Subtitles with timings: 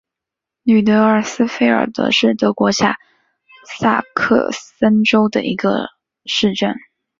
[0.63, 2.97] 吕德尔斯费尔德是德国下
[3.77, 5.89] 萨克森州的一个
[6.25, 6.75] 市镇。